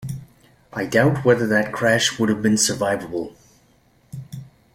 I 0.73 0.87
doubt 0.87 1.23
whether 1.23 1.45
that 1.45 1.71
crash 1.71 2.17
would 2.17 2.29
have 2.29 2.41
been 2.41 2.55
survivable. 2.55 3.35